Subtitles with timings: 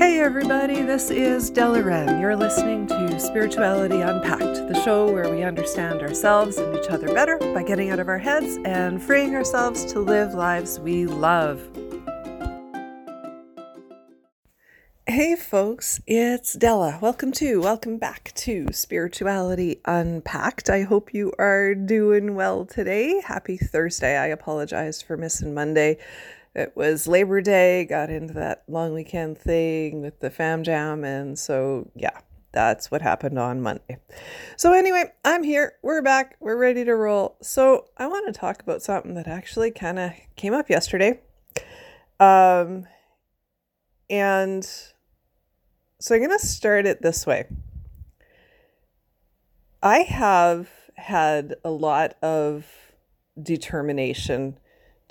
[0.00, 2.22] Hey everybody, this is Della Wren.
[2.22, 7.36] You're listening to Spirituality Unpacked, the show where we understand ourselves and each other better
[7.36, 11.60] by getting out of our heads and freeing ourselves to live lives we love.
[15.06, 16.98] Hey folks, it's Della.
[17.02, 20.70] Welcome to, welcome back to Spirituality Unpacked.
[20.70, 23.20] I hope you are doing well today.
[23.20, 24.16] Happy Thursday.
[24.16, 25.98] I apologize for missing Monday.
[26.54, 31.38] It was Labor Day, got into that long weekend thing with the fam jam, and
[31.38, 32.18] so yeah,
[32.52, 33.98] that's what happened on Monday.
[34.56, 35.74] So, anyway, I'm here.
[35.82, 36.36] We're back.
[36.40, 37.36] We're ready to roll.
[37.40, 41.20] So, I want to talk about something that actually kind of came up yesterday.
[42.18, 42.86] Um,
[44.10, 44.64] and
[46.00, 47.46] so I'm going to start it this way.
[49.82, 52.66] I have had a lot of
[53.40, 54.58] determination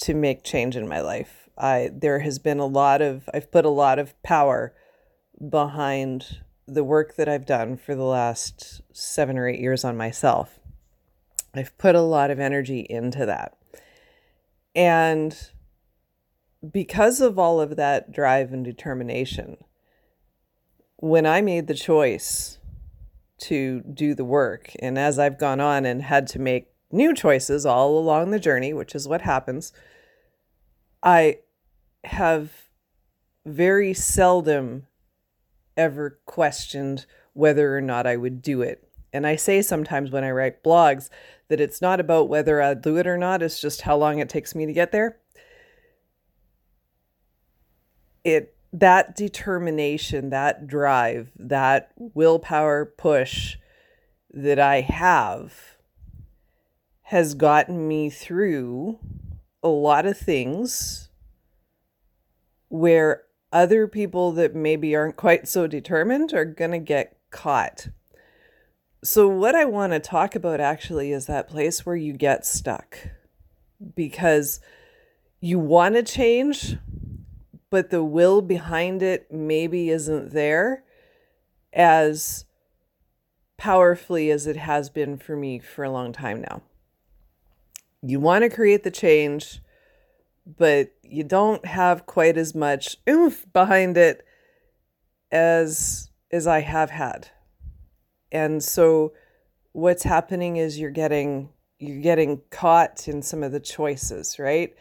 [0.01, 1.49] to make change in my life.
[1.57, 4.73] I there has been a lot of I've put a lot of power
[5.49, 10.59] behind the work that I've done for the last 7 or 8 years on myself.
[11.53, 13.57] I've put a lot of energy into that.
[14.75, 15.35] And
[16.71, 19.57] because of all of that drive and determination,
[20.97, 22.59] when I made the choice
[23.39, 27.65] to do the work, and as I've gone on and had to make new choices
[27.65, 29.71] all along the journey, which is what happens,
[31.01, 31.39] I
[32.03, 32.69] have
[33.45, 34.87] very seldom
[35.77, 38.87] ever questioned whether or not I would do it.
[39.11, 41.09] And I say sometimes when I write blogs
[41.47, 44.29] that it's not about whether I'll do it or not, it's just how long it
[44.29, 45.17] takes me to get there.
[48.23, 53.57] It that determination, that drive, that willpower push
[54.31, 55.77] that I have
[57.03, 58.99] has gotten me through
[59.63, 61.09] a lot of things
[62.69, 67.89] where other people that maybe aren't quite so determined are going to get caught.
[69.03, 72.97] So, what I want to talk about actually is that place where you get stuck
[73.95, 74.59] because
[75.39, 76.75] you want to change,
[77.69, 80.83] but the will behind it maybe isn't there
[81.71, 82.45] as
[83.57, 86.61] powerfully as it has been for me for a long time now.
[88.01, 89.61] You want to create the change,
[90.45, 94.25] but you don't have quite as much oomph behind it
[95.31, 97.29] as as I have had.
[98.31, 99.13] And so
[99.71, 101.49] what's happening is you're getting
[101.79, 104.73] you're getting caught in some of the choices, right?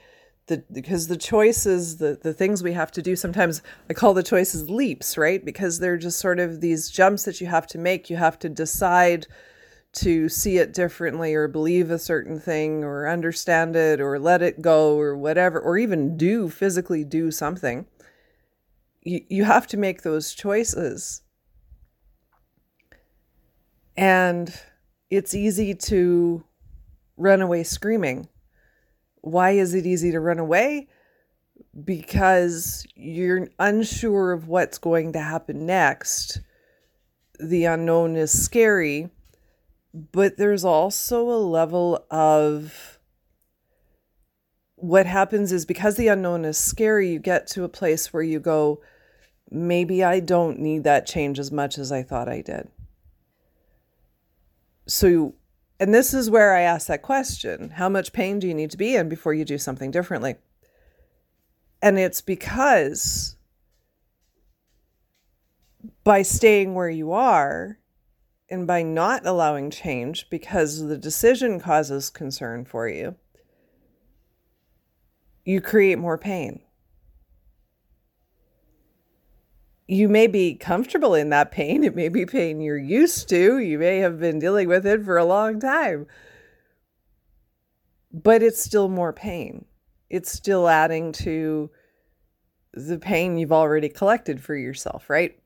[0.49, 4.23] the because the choices the the things we have to do sometimes i call the
[4.23, 8.11] choices leaps right because they're just sort of these jumps that you have to make
[8.11, 9.27] you have to decide
[9.95, 14.61] to see it differently or believe a certain thing or understand it or let it
[14.61, 17.87] go or whatever or even do physically do something
[19.03, 21.23] you, you have to make those choices
[23.97, 24.61] and
[25.11, 26.45] it's easy to
[27.17, 28.29] run away screaming
[29.23, 30.89] why is it easy to run away?
[31.85, 36.41] Because you're unsure of what's going to happen next.
[37.39, 39.11] The unknown is scary,
[39.93, 42.99] but there's also a level of
[44.77, 48.39] what happens is because the unknown is scary, you get to a place where you
[48.39, 48.81] go,
[49.51, 52.69] maybe I don't need that change as much as I thought I did.
[54.87, 55.35] So
[55.81, 58.77] and this is where I ask that question How much pain do you need to
[58.77, 60.37] be in before you do something differently?
[61.81, 63.37] And it's because
[66.03, 67.78] by staying where you are
[68.51, 73.17] and by not allowing change because the decision causes concern for you,
[75.45, 76.61] you create more pain.
[79.89, 81.83] you may be comfortable in that pain.
[81.83, 83.59] It may be pain you're used to.
[83.59, 86.07] You may have been dealing with it for a long time.
[88.13, 89.65] But it's still more pain.
[90.11, 91.71] It's still adding to
[92.75, 95.39] the pain you've already collected for yourself, right?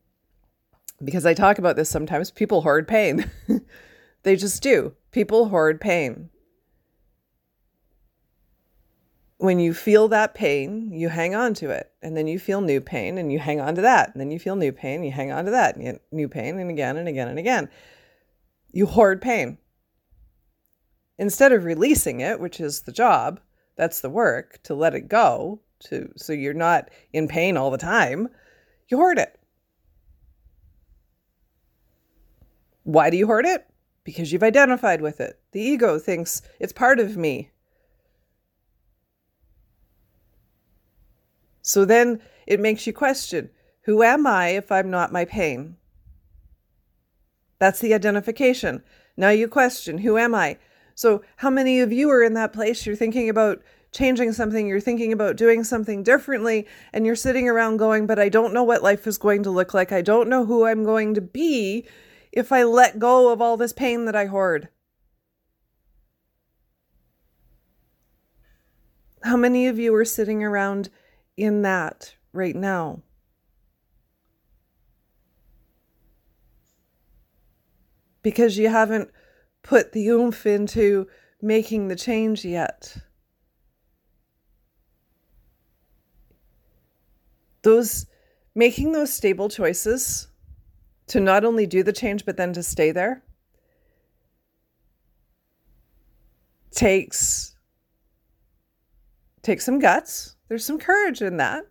[1.02, 2.30] Because I talk about this sometimes.
[2.30, 3.30] People hoard pain.
[4.22, 4.94] they just do.
[5.10, 6.30] People hoard pain
[9.42, 11.90] when you feel that pain, you hang on to it.
[12.00, 14.12] And then you feel new pain and you hang on to that.
[14.12, 15.74] And then you feel new pain, you hang on to that.
[15.74, 17.68] And new pain and again and again and again.
[18.70, 19.58] You hoard pain.
[21.18, 23.40] Instead of releasing it, which is the job,
[23.76, 27.78] that's the work, to let it go, to so you're not in pain all the
[27.78, 28.28] time,
[28.86, 29.40] you hoard it.
[32.84, 33.66] Why do you hoard it?
[34.04, 35.38] Because you've identified with it.
[35.52, 37.50] The ego thinks it's part of me.
[41.62, 43.50] So then it makes you question
[43.82, 45.76] Who am I if I'm not my pain?
[47.58, 48.82] That's the identification.
[49.16, 50.58] Now you question, who am I?
[50.94, 52.84] So, how many of you are in that place?
[52.84, 53.62] You're thinking about
[53.92, 58.28] changing something, you're thinking about doing something differently, and you're sitting around going, But I
[58.28, 59.92] don't know what life is going to look like.
[59.92, 61.86] I don't know who I'm going to be
[62.32, 64.68] if I let go of all this pain that I hoard.
[69.22, 70.88] How many of you are sitting around
[71.36, 73.02] in that right now?
[78.22, 79.10] Because you haven't
[79.62, 81.06] put the oomph into
[81.40, 82.96] making the change yet.
[87.62, 88.06] Those
[88.54, 90.28] making those stable choices
[91.08, 93.22] to not only do the change but then to stay there
[96.70, 97.56] takes
[99.42, 100.36] takes some guts.
[100.48, 101.64] There's some courage in that.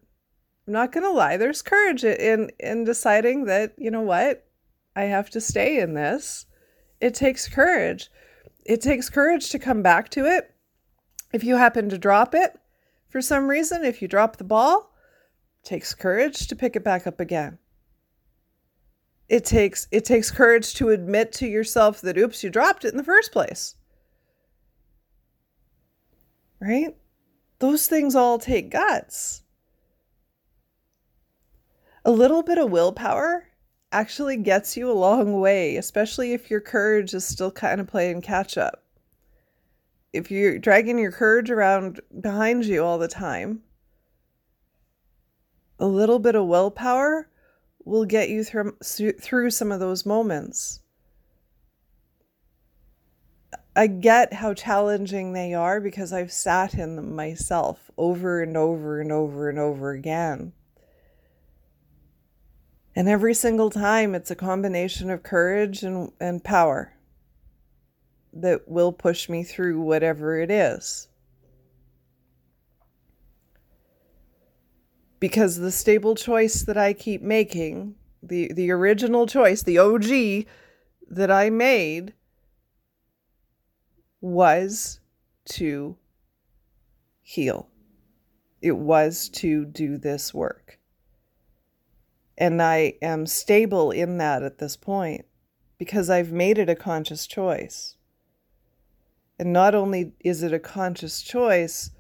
[0.67, 1.37] I'm not going to lie.
[1.37, 4.45] There's courage in in deciding that, you know what?
[4.95, 6.45] I have to stay in this
[7.01, 8.09] it takes courage.
[8.63, 10.53] It takes courage to come back to it.
[11.33, 12.57] If you happen to drop it
[13.09, 14.93] for some reason, if you drop the ball,
[15.63, 17.57] takes courage to pick it back up again.
[19.31, 22.97] It takes it takes courage to admit to yourself that oops, you dropped it in
[22.97, 23.75] the first place.
[26.59, 26.97] Right?
[27.59, 29.43] Those things all take guts.
[32.03, 33.47] A little bit of willpower
[33.93, 38.21] actually gets you a long way, especially if your courage is still kind of playing
[38.21, 38.83] catch up.
[40.11, 43.61] If you're dragging your courage around behind you all the time,
[45.79, 47.29] a little bit of willpower
[47.85, 48.75] will get you through,
[49.19, 50.79] through some of those moments.
[53.75, 58.99] I get how challenging they are because I've sat in them myself over and over
[58.99, 60.51] and over and over again.
[62.93, 66.93] And every single time, it's a combination of courage and, and power
[68.33, 71.07] that will push me through whatever it is.
[75.21, 80.47] Because the stable choice that I keep making, the, the original choice, the OG
[81.09, 82.13] that I made,
[84.19, 84.99] was
[85.45, 85.95] to
[87.21, 87.69] heal.
[88.61, 90.79] It was to do this work.
[92.37, 95.25] And I am stable in that at this point
[95.77, 97.95] because I've made it a conscious choice.
[99.37, 101.91] And not only is it a conscious choice,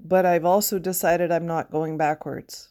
[0.00, 2.68] but I've also decided I'm not going backwards.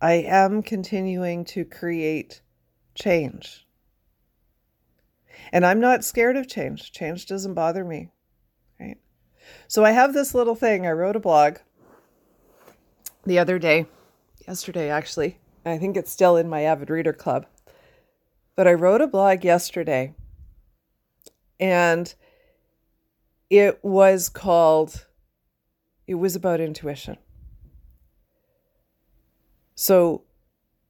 [0.00, 2.42] I am continuing to create
[2.94, 3.66] change.
[5.52, 6.92] And I'm not scared of change.
[6.92, 8.10] Change doesn't bother me.
[8.78, 8.98] Right?
[9.68, 10.86] So I have this little thing.
[10.86, 11.58] I wrote a blog
[13.24, 13.86] the other day,
[14.46, 15.38] yesterday actually.
[15.64, 17.46] I think it's still in my avid reader club.
[18.54, 20.14] But I wrote a blog yesterday
[21.58, 22.14] and
[23.50, 25.06] it was called,
[26.06, 27.16] it was about intuition.
[29.74, 30.24] So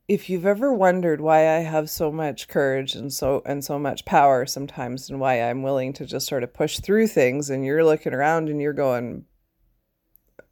[0.09, 4.05] if you've ever wondered why I have so much courage and so and so much
[4.05, 7.85] power sometimes and why I'm willing to just sort of push through things and you're
[7.85, 9.25] looking around and you're going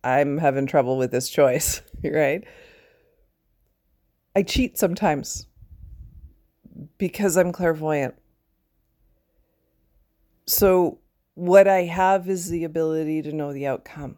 [0.02, 2.44] I'm having trouble with this choice, right?
[4.36, 5.46] I cheat sometimes
[6.98, 8.14] because I'm clairvoyant.
[10.46, 10.98] So
[11.34, 14.16] what I have is the ability to know the outcome.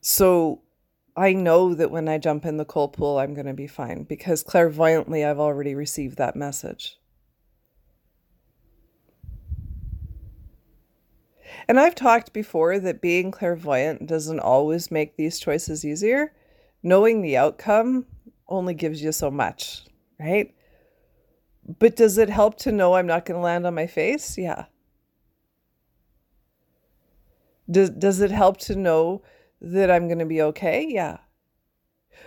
[0.00, 0.62] So
[1.16, 4.04] I know that when I jump in the cold pool, I'm going to be fine
[4.04, 6.96] because clairvoyantly I've already received that message.
[11.68, 16.32] And I've talked before that being clairvoyant doesn't always make these choices easier.
[16.82, 18.06] Knowing the outcome
[18.48, 19.84] only gives you so much,
[20.18, 20.54] right?
[21.78, 24.36] But does it help to know I'm not going to land on my face?
[24.38, 24.66] Yeah.
[27.70, 29.22] Does, does it help to know
[29.60, 30.86] that I'm going to be okay?
[30.88, 31.18] Yeah.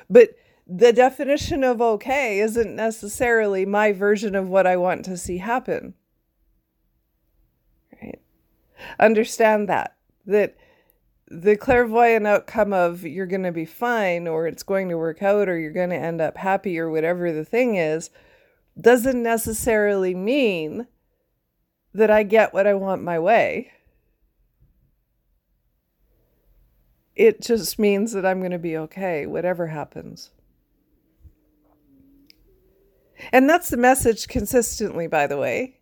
[0.10, 0.36] But
[0.66, 5.96] the definition of okay isn't necessarily my version of what I want to see happen.
[8.02, 8.22] Right?
[9.00, 9.98] Understand that.
[10.26, 10.56] That
[11.28, 15.50] the clairvoyant outcome of you're going to be fine or it's going to work out
[15.50, 18.10] or you're going to end up happy or whatever the thing is
[18.80, 20.88] doesn't necessarily mean
[21.94, 23.72] that I get what I want my way.
[27.16, 30.32] it just means that I'm going to be okay, whatever happens.
[33.32, 35.80] And that's the message consistently, by the way.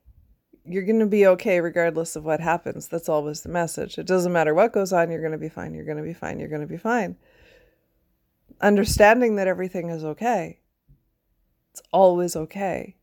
[0.64, 2.88] you're going to be okay regardless of what happens.
[2.88, 3.98] That's always the message.
[3.98, 5.74] It doesn't matter what goes on, you're going to be fine.
[5.74, 6.40] You're going to be fine.
[6.40, 7.16] You're going to be fine.
[8.60, 10.60] Understanding that everything is okay.
[11.74, 12.96] It's always okay.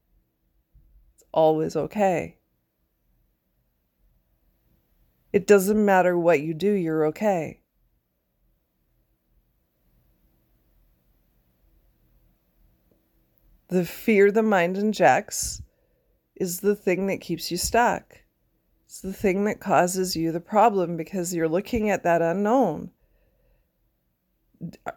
[1.14, 2.38] It's always okay.
[5.32, 7.60] It doesn't matter what you do, you're okay.
[13.68, 15.60] The fear the mind injects
[16.34, 18.20] is the thing that keeps you stuck.
[18.86, 22.90] It's the thing that causes you the problem because you're looking at that unknown.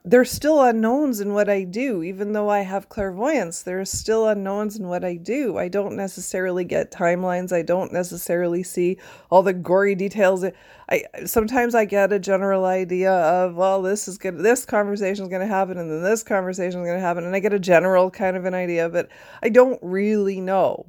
[0.03, 3.61] There's still unknowns in what I do, even though I have clairvoyance.
[3.61, 5.57] There are still unknowns in what I do.
[5.57, 7.51] I don't necessarily get timelines.
[7.51, 8.97] I don't necessarily see
[9.29, 10.43] all the gory details.
[10.89, 14.39] I sometimes I get a general idea of well, this is good.
[14.39, 17.35] This conversation is going to happen, and then this conversation is going to happen, and
[17.35, 19.09] I get a general kind of an idea, but
[19.43, 20.87] I don't really know.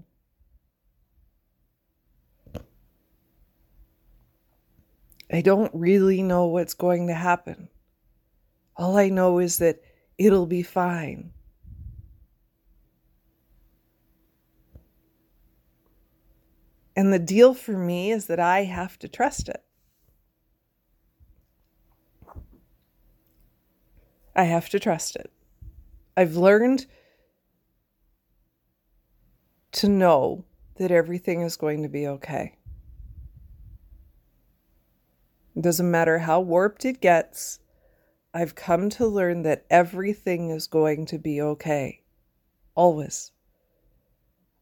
[5.30, 7.68] I don't really know what's going to happen.
[8.76, 9.82] All I know is that
[10.18, 11.32] it'll be fine.
[16.94, 19.62] And the deal for me is that I have to trust it.
[24.34, 25.30] I have to trust it.
[26.16, 26.86] I've learned
[29.72, 30.44] to know
[30.76, 32.56] that everything is going to be okay.
[35.54, 37.58] It doesn't matter how warped it gets,
[38.34, 42.02] I've come to learn that everything is going to be okay.
[42.74, 43.32] Always.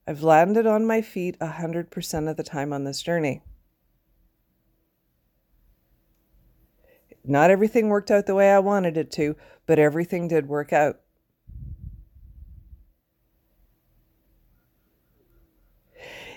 [0.09, 3.43] I've landed on my feet 100% of the time on this journey.
[7.23, 9.37] Not everything worked out the way I wanted it to,
[9.67, 11.01] but everything did work out.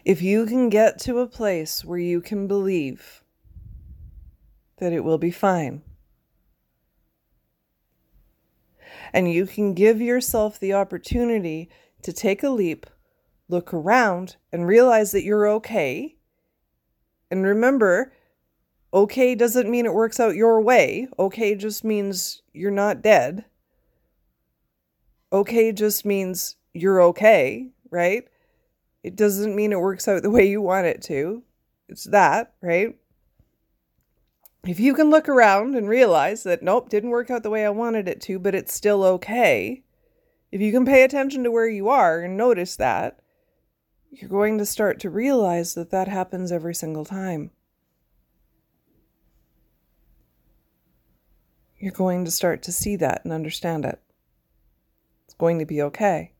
[0.05, 3.23] If you can get to a place where you can believe
[4.77, 5.81] that it will be fine.
[9.13, 11.69] And you can give yourself the opportunity
[12.01, 12.87] to take a leap,
[13.47, 16.17] look around, and realize that you're okay.
[17.29, 18.13] And remember,
[18.93, 21.07] okay doesn't mean it works out your way.
[21.17, 23.45] Okay just means you're not dead.
[25.31, 28.23] Okay just means you're okay, right?
[29.03, 31.43] It doesn't mean it works out the way you want it to.
[31.89, 32.95] It's that, right?
[34.65, 37.69] If you can look around and realize that, nope, didn't work out the way I
[37.69, 39.83] wanted it to, but it's still okay,
[40.51, 43.19] if you can pay attention to where you are and notice that,
[44.11, 47.49] you're going to start to realize that that happens every single time.
[51.79, 53.99] You're going to start to see that and understand it.
[55.25, 56.32] It's going to be okay.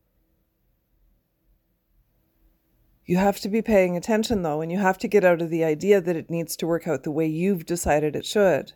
[3.06, 5.62] You have to be paying attention though, and you have to get out of the
[5.64, 8.72] idea that it needs to work out the way you've decided it should.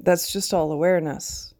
[0.00, 1.54] That's just all awareness.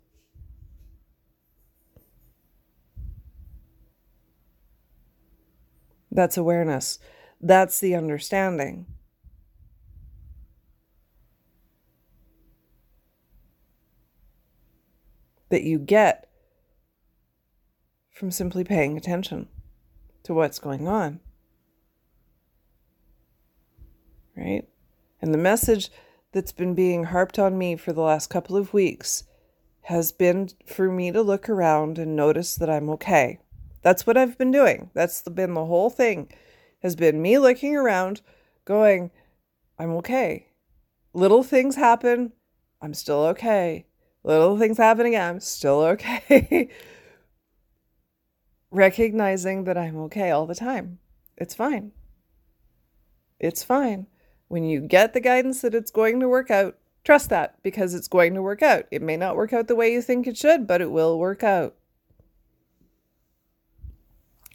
[6.10, 6.98] That's awareness.
[7.40, 8.86] That's the understanding.
[15.50, 16.31] That you get
[18.22, 19.48] from simply paying attention
[20.22, 21.18] to what's going on.
[24.36, 24.62] Right?
[25.20, 25.90] And the message
[26.30, 29.24] that's been being harped on me for the last couple of weeks
[29.86, 33.40] has been for me to look around and notice that I'm okay.
[33.82, 34.90] That's what I've been doing.
[34.94, 36.32] That's been the whole thing
[36.80, 38.20] has been me looking around
[38.64, 39.10] going
[39.80, 40.46] I'm okay.
[41.12, 42.34] Little things happen,
[42.80, 43.86] I'm still okay.
[44.22, 46.70] Little things happen again, I'm still okay.
[48.72, 50.98] recognizing that I'm okay all the time.
[51.36, 51.92] It's fine.
[53.38, 54.06] It's fine.
[54.48, 58.08] When you get the guidance that it's going to work out, trust that because it's
[58.08, 58.86] going to work out.
[58.90, 61.42] It may not work out the way you think it should, but it will work
[61.42, 61.74] out.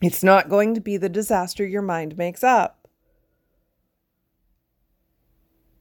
[0.02, 2.88] It's not going to be the disaster your mind makes up.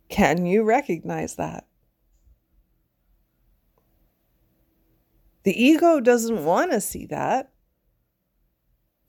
[0.09, 1.67] Can you recognize that?
[5.43, 7.51] The ego doesn't want to see that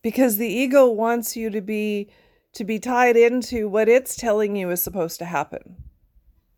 [0.07, 2.09] because the ego wants you to be
[2.53, 5.75] to be tied into what it's telling you is supposed to happen.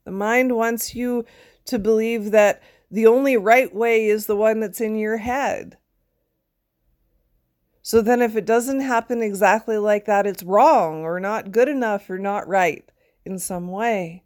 [0.06, 1.26] The mind wants you
[1.66, 5.80] to believe that the only right way is the one that's in your head.
[7.82, 12.08] So then, if it doesn't happen exactly like that, it's wrong or not good enough
[12.08, 12.88] or not right
[13.26, 14.26] in some way.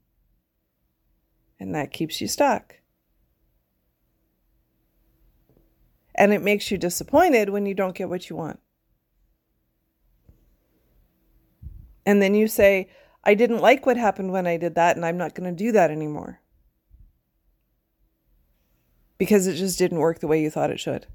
[1.62, 2.75] And that keeps you stuck.
[6.13, 8.60] And it makes you disappointed when you don't get what you want.
[12.05, 12.89] And then you say,
[13.24, 15.72] I didn't like what happened when I did that, and I'm not going to do
[15.72, 16.41] that anymore.
[19.17, 21.07] Because it just didn't work the way you thought it should.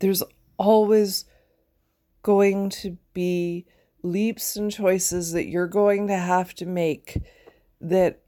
[0.00, 0.22] There's
[0.58, 1.24] always
[2.22, 3.64] going to be
[4.02, 7.22] leaps and choices that you're going to have to make
[7.80, 8.20] that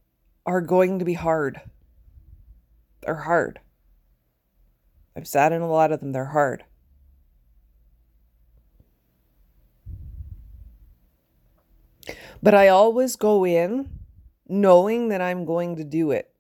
[0.46, 1.61] are going to be hard.
[3.06, 3.60] They're hard.
[5.14, 6.64] I've sat in a lot of them, they're hard.
[12.42, 13.90] But I always go in
[14.48, 16.32] knowing that I'm going to do it.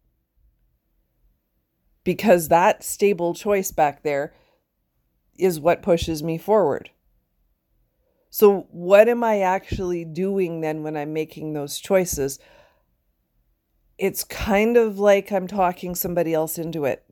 [2.02, 4.34] Because that stable choice back there
[5.38, 6.90] is what pushes me forward.
[8.28, 12.40] So, what am I actually doing then when I'm making those choices?
[13.98, 17.02] It's kind of like I'm talking somebody else into it.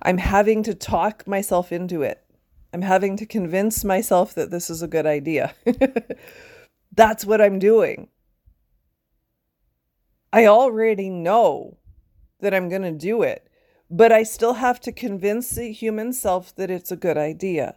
[0.00, 2.24] I'm having to talk myself into it.
[2.72, 5.54] I'm having to convince myself that this is a good idea.
[6.94, 8.08] That's what I'm doing.
[10.32, 11.78] I already know
[12.40, 13.48] that I'm going to do it
[13.94, 17.76] but I still have to convince the human self that it's a good idea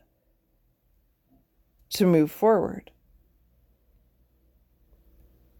[1.90, 2.90] to move forward.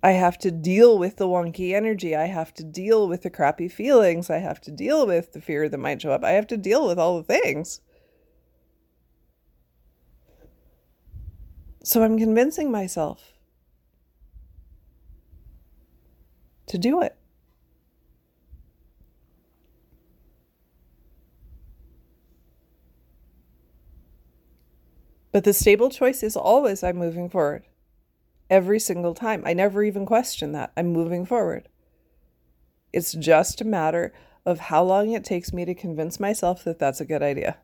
[0.06, 2.16] I have to deal with the wonky energy.
[2.16, 4.30] I have to deal with the crappy feelings.
[4.30, 6.24] I have to deal with the fear that might show up.
[6.24, 7.82] I have to deal with all the things.
[11.84, 13.34] So I'm convincing myself
[16.68, 17.18] to do it.
[25.32, 27.64] But the stable choice is always I'm moving forward.
[28.50, 29.44] Every single time.
[29.46, 30.72] I never even question that.
[30.78, 31.68] I'm moving forward.
[32.94, 34.14] It's just a matter
[34.46, 37.58] of how long it takes me to convince myself that that's a good idea.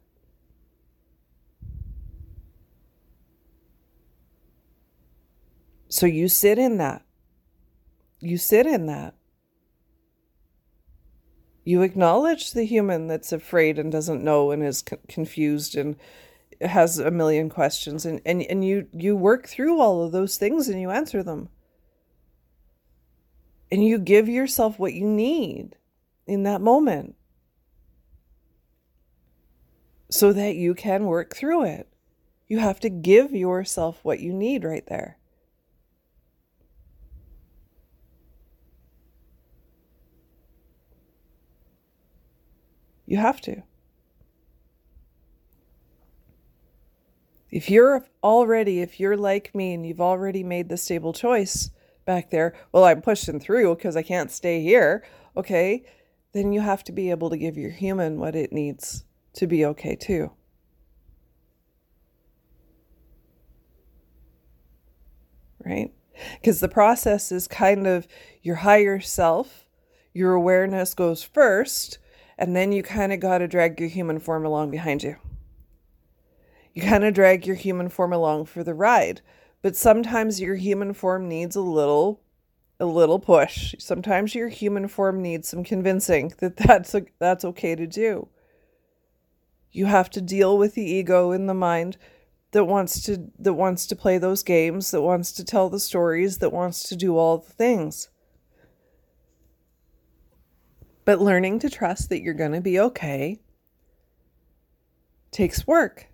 [5.87, 7.03] So you sit in that.
[8.19, 9.13] You sit in that.
[11.63, 15.95] You acknowledge the human that's afraid and doesn't know and is confused and
[16.61, 20.67] has a million questions and, and, and you you work through all of those things
[20.67, 21.49] and you answer them.
[23.71, 25.77] And you give yourself what you need
[26.27, 27.15] in that moment
[30.09, 31.87] so that you can work through it.
[32.49, 35.17] You have to give yourself what you need right there.
[43.05, 43.63] You have to
[47.51, 51.69] if you're already, if you're like me and you've already made the stable choice
[52.05, 55.03] back there, well, I'm pushing through because I can't stay here.
[55.35, 55.83] Okay.
[56.33, 59.65] Then you have to be able to give your human what it needs to be
[59.65, 60.31] okay too.
[65.63, 65.93] Right?
[66.39, 68.07] Because the process is kind of
[68.41, 69.65] your higher self,
[70.13, 71.99] your awareness goes first,
[72.37, 75.17] and then you kind of got to drag your human form along behind you
[76.73, 79.21] you kind of drag your human form along for the ride.
[79.61, 82.21] But sometimes your human form needs a little
[82.79, 83.75] a little push.
[83.77, 88.27] Sometimes your human form needs some convincing that that's a, that's okay to do.
[89.71, 91.97] You have to deal with the ego in the mind
[92.51, 96.39] that wants to that wants to play those games, that wants to tell the stories,
[96.39, 98.09] that wants to do all the things.
[101.05, 103.39] But learning to trust that you're going to be okay
[105.31, 106.10] takes work.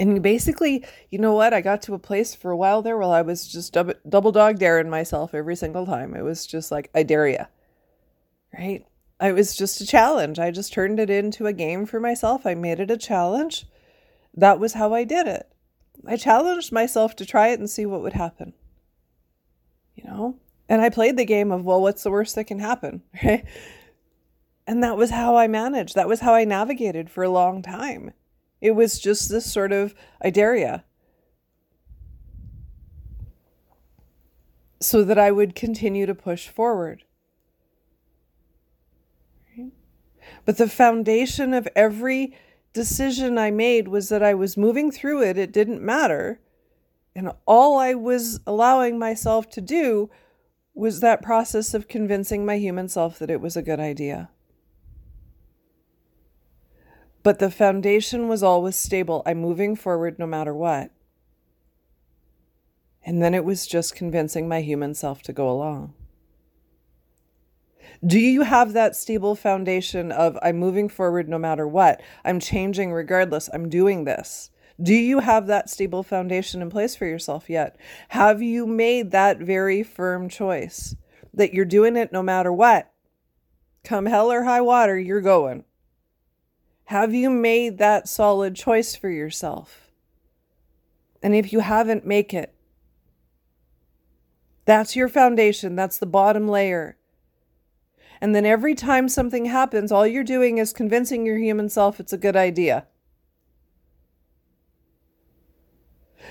[0.00, 1.52] And basically, you know what?
[1.52, 4.32] I got to a place for a while there where I was just double, double
[4.32, 6.16] dog daring myself every single time.
[6.16, 7.44] It was just like, I dare you.
[8.58, 8.86] Right?
[9.20, 10.38] I was just a challenge.
[10.38, 12.46] I just turned it into a game for myself.
[12.46, 13.66] I made it a challenge.
[14.32, 15.52] That was how I did it.
[16.06, 18.54] I challenged myself to try it and see what would happen.
[19.94, 20.38] You know?
[20.66, 23.02] And I played the game of, well, what's the worst that can happen?
[23.22, 23.44] Right?
[24.66, 25.96] And that was how I managed.
[25.96, 28.12] That was how I navigated for a long time.
[28.60, 29.94] It was just this sort of
[30.24, 30.82] idaria.
[34.80, 37.04] So that I would continue to push forward.
[40.44, 42.34] But the foundation of every
[42.72, 46.40] decision I made was that I was moving through it, it didn't matter.
[47.14, 50.10] And all I was allowing myself to do
[50.74, 54.30] was that process of convincing my human self that it was a good idea.
[57.22, 59.22] But the foundation was always stable.
[59.26, 60.90] I'm moving forward no matter what.
[63.04, 65.94] And then it was just convincing my human self to go along.
[68.06, 72.00] Do you have that stable foundation of I'm moving forward no matter what?
[72.24, 73.50] I'm changing regardless.
[73.52, 74.50] I'm doing this.
[74.82, 77.76] Do you have that stable foundation in place for yourself yet?
[78.08, 80.96] Have you made that very firm choice
[81.34, 82.90] that you're doing it no matter what?
[83.84, 85.64] Come hell or high water, you're going.
[86.90, 89.92] Have you made that solid choice for yourself?
[91.22, 92.52] And if you haven't, make it.
[94.64, 95.76] That's your foundation.
[95.76, 96.96] That's the bottom layer.
[98.20, 102.12] And then every time something happens, all you're doing is convincing your human self it's
[102.12, 102.88] a good idea.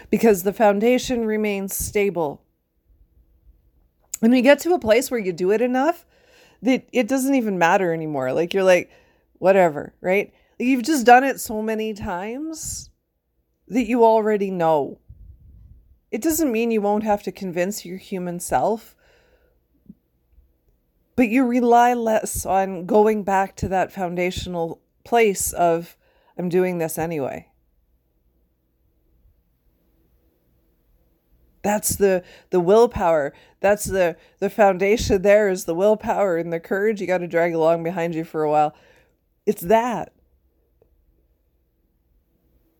[0.09, 2.41] Because the foundation remains stable.
[4.19, 6.05] When you get to a place where you do it enough,
[6.61, 8.33] that it doesn't even matter anymore.
[8.33, 8.91] Like you're like,
[9.37, 10.33] whatever, right?
[10.59, 12.89] You've just done it so many times
[13.69, 14.99] that you already know.
[16.11, 18.93] It doesn't mean you won't have to convince your human self,
[21.15, 25.95] but you rely less on going back to that foundational place of,
[26.37, 27.47] I'm doing this anyway.
[31.61, 33.33] That's the the willpower.
[33.59, 37.53] That's the the foundation there is the willpower and the courage you got to drag
[37.53, 38.73] along behind you for a while.
[39.45, 40.13] It's that.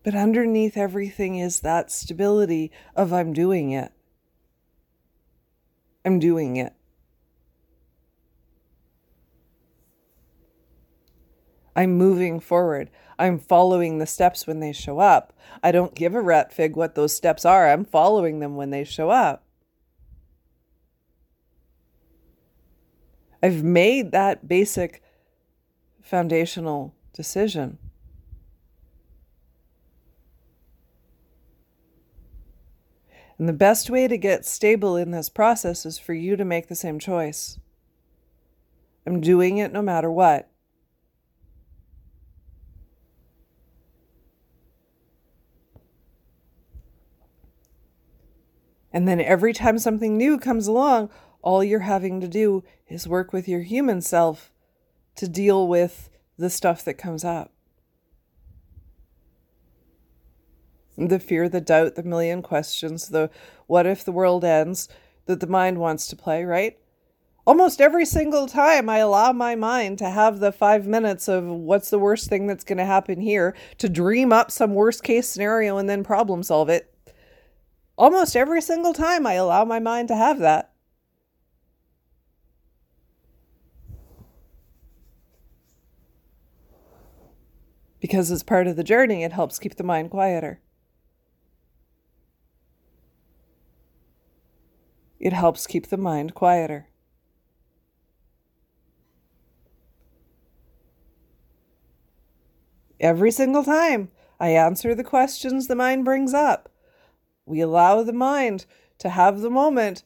[0.10, 3.92] But underneath everything is that stability of I'm doing it.
[6.04, 6.74] I'm doing it.
[11.76, 12.90] I'm moving forward.
[13.20, 15.32] I'm following the steps when they show up.
[15.62, 17.70] I don't give a rat fig what those steps are.
[17.70, 19.46] I'm following them when they show up.
[23.44, 25.04] I've made that basic
[26.02, 27.78] foundational decision.
[33.40, 36.68] And the best way to get stable in this process is for you to make
[36.68, 37.58] the same choice.
[39.08, 40.52] I'm doing it no matter what.
[48.92, 51.10] And then every time something new comes along,
[51.42, 54.52] all you're having to do is work with your human self
[55.16, 57.54] to deal with the stuff that comes up.
[61.08, 63.30] The fear, the doubt, the million questions, the
[63.68, 64.90] what if the world ends
[65.26, 66.78] that the mind wants to play, right?
[67.46, 71.90] Almost every single time I allow my mind to have the five minutes of what's
[71.90, 75.78] the worst thing that's going to happen here, to dream up some worst case scenario
[75.78, 76.94] and then problem solve it.
[77.98, 80.74] Almost every single time I allow my mind to have that.
[88.00, 90.62] Because as part of the journey, it helps keep the mind quieter.
[95.20, 96.88] It helps keep the mind quieter.
[103.00, 106.70] Every single time I answer the questions the mind brings up,
[107.46, 108.66] we allow the mind
[109.00, 110.04] to have the moment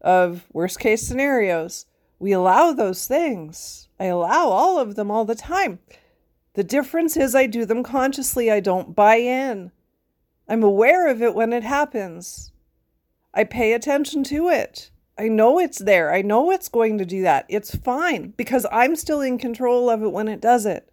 [0.00, 1.86] of worst case scenarios.
[2.18, 3.88] We allow those things.
[4.00, 5.80] I allow all of them all the time.
[6.54, 9.72] The difference is I do them consciously, I don't buy in.
[10.48, 12.52] I'm aware of it when it happens.
[13.36, 14.90] I pay attention to it.
[15.18, 16.12] I know it's there.
[16.12, 17.44] I know it's going to do that.
[17.50, 20.90] It's fine because I'm still in control of it when it does it.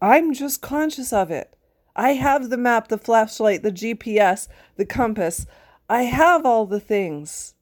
[0.00, 1.56] I'm just conscious of it.
[1.96, 5.44] I have the map, the flashlight, the GPS, the compass.
[5.88, 7.54] I have all the things.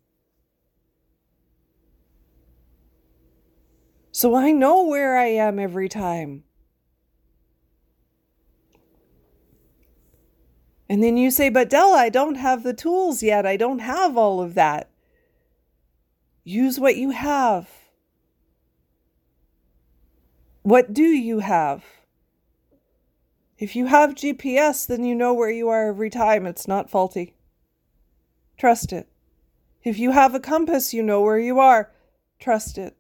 [4.13, 6.45] So I know where I am every time.
[10.89, 13.47] And then you say, But Della, I don't have the tools yet.
[13.47, 14.91] I don't have all of that.
[16.45, 17.69] Use what you have.
[20.63, 21.85] What do you have?
[23.59, 26.47] If you have GPS, then you know where you are every time.
[26.47, 27.35] It's not faulty.
[28.59, 29.09] Trust it.
[29.83, 31.93] If you have a compass, you know where you are.
[32.39, 32.97] Trust it.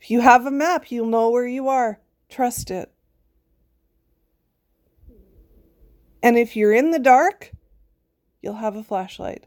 [0.00, 2.00] If you have a map, you'll know where you are.
[2.28, 2.93] Trust it.
[6.24, 7.52] And if you're in the dark,
[8.40, 9.44] you'll have a flashlight.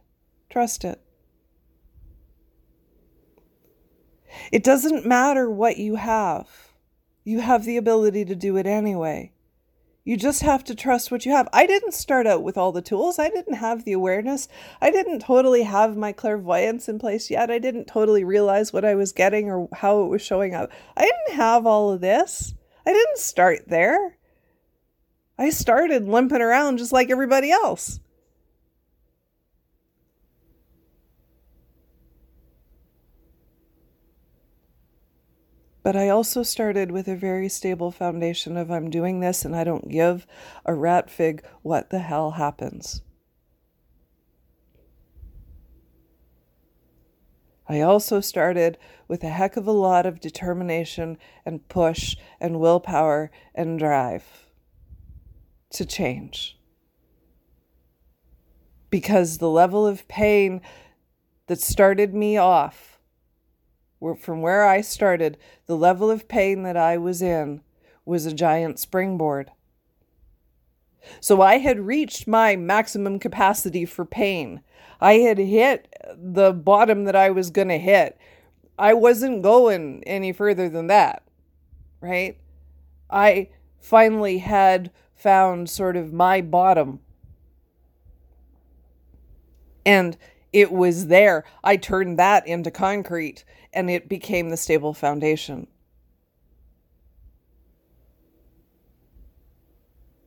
[0.47, 1.01] Trust it.
[4.51, 6.47] It doesn't matter what you have,
[7.23, 9.31] you have the ability to do it anyway.
[10.03, 11.49] You just have to trust what you have.
[11.51, 13.17] I didn't start out with all the tools.
[13.17, 14.47] I didn't have the awareness.
[14.79, 17.49] I didn't totally have my clairvoyance in place yet.
[17.49, 20.71] I didn't totally realize what I was getting or how it was showing up.
[20.95, 22.53] I didn't have all of this.
[22.85, 24.16] I didn't start there.
[25.39, 27.99] I started limping around just like everybody else.
[35.83, 39.63] But I also started with a very stable foundation of I'm doing this and I
[39.63, 40.27] don't give
[40.65, 43.01] a rat fig what the hell happens.
[47.69, 53.29] I also started with a heck of a lot of determination and push and willpower
[53.53, 54.46] and drive
[55.71, 56.57] to change.
[58.89, 60.61] Because the level of pain
[61.47, 62.99] that started me off
[64.19, 67.61] from where I started, the level of pain that I was in
[68.05, 69.51] was a giant springboard.
[71.19, 74.61] So I had reached my maximum capacity for pain.
[74.99, 78.17] I had hit the bottom that I was going to hit.
[78.77, 81.23] I wasn't going any further than that,
[82.01, 82.37] right?
[83.09, 83.49] I
[83.79, 86.99] finally had found sort of my bottom.
[89.85, 90.17] And
[90.53, 91.43] it was there.
[91.63, 95.67] I turned that into concrete and it became the stable foundation.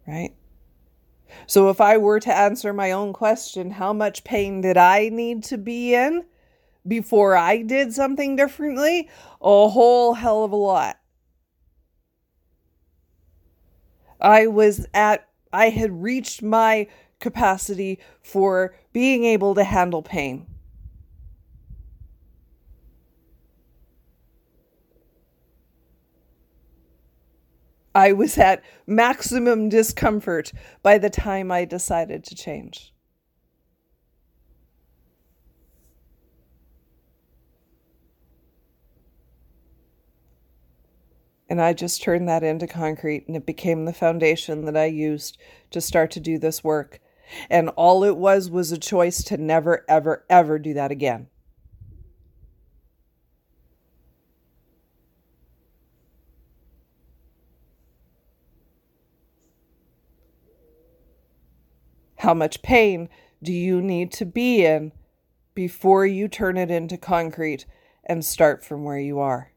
[0.06, 0.34] Right?
[1.46, 5.42] So, if I were to answer my own question, how much pain did I need
[5.44, 6.24] to be in
[6.86, 9.08] before I did something differently?
[9.40, 10.99] A whole hell of a lot.
[14.20, 16.86] I was at, I had reached my
[17.20, 20.46] capacity for being able to handle pain.
[27.94, 30.52] I was at maximum discomfort
[30.82, 32.94] by the time I decided to change.
[41.50, 45.36] And I just turned that into concrete, and it became the foundation that I used
[45.72, 47.00] to start to do this work.
[47.50, 51.26] And all it was was a choice to never, ever, ever do that again.
[62.18, 63.08] How much pain
[63.42, 64.92] do you need to be in
[65.54, 67.66] before you turn it into concrete
[68.04, 69.49] and start from where you are?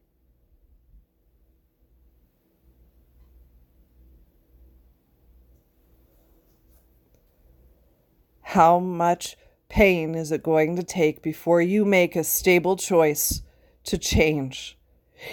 [8.54, 9.36] How much
[9.68, 13.42] pain is it going to take before you make a stable choice
[13.82, 14.78] to change?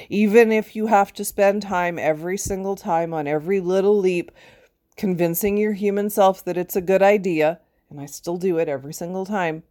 [0.09, 4.31] Even if you have to spend time every single time on every little leap
[4.97, 7.59] convincing your human self that it's a good idea,
[7.91, 9.61] and I still do it every single time.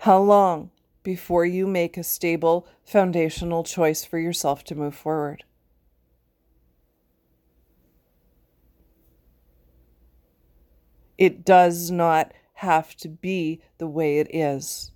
[0.00, 0.70] How long
[1.02, 5.44] before you make a stable foundational choice for yourself to move forward?
[11.18, 14.92] It does not have to be the way it is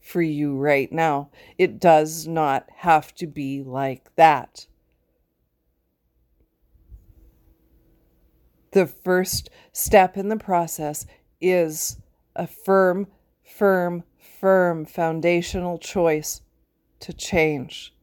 [0.00, 1.30] for you right now.
[1.58, 4.66] It does not have to be like that.
[8.72, 11.06] The first step in the process
[11.40, 11.98] is
[12.34, 13.06] a firm,
[13.44, 16.40] firm, firm foundational choice
[17.00, 17.94] to change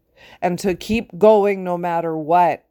[0.41, 2.65] and to keep going no matter what.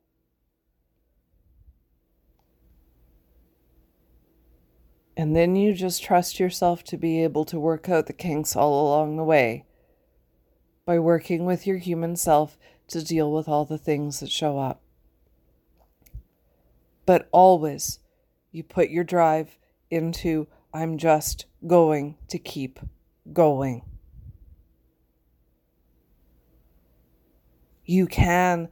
[5.19, 8.87] And then you just trust yourself to be able to work out the kinks all
[8.87, 9.65] along the way
[10.87, 14.81] by working with your human self to deal with all the things that show up.
[17.05, 17.99] But always
[18.53, 19.59] you put your drive
[19.91, 22.79] into I'm just going to keep
[23.33, 23.83] going.
[27.85, 28.69] You can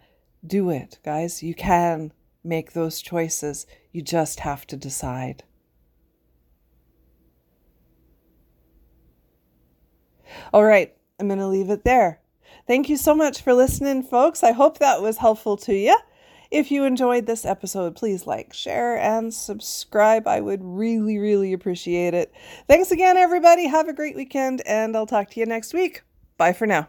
[0.47, 1.43] do it, guys.
[1.43, 2.13] You can
[2.45, 3.67] make those choices.
[3.91, 5.43] You just have to decide.
[10.53, 12.21] All right, I'm going to leave it there.
[12.67, 14.43] Thank you so much for listening, folks.
[14.43, 15.97] I hope that was helpful to you.
[16.51, 20.29] If you enjoyed this episode, please like, share, and subscribe.
[20.29, 22.33] I would really, really appreciate it.
[22.69, 23.67] Thanks again, everybody.
[23.67, 26.03] Have a great weekend, and I'll talk to you next week.
[26.37, 26.89] Bye for now.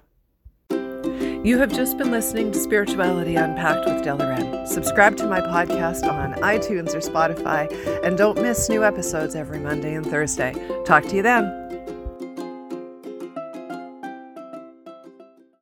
[0.69, 6.34] You have just been listening to Spirituality Unpacked with Della Subscribe to my podcast on
[6.41, 7.71] iTunes or Spotify,
[8.04, 10.54] and don't miss new episodes every Monday and Thursday.
[10.86, 11.66] Talk to you then.